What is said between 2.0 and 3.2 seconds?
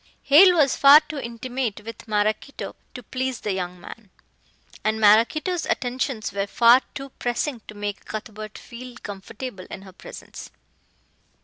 Maraquito to